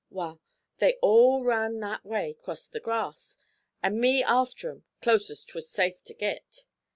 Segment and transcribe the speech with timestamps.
[0.09, 0.41] Wal,
[0.79, 3.37] they all run that way crost the grass,
[3.83, 6.65] an' me after 'em, close as 'twas safe to git.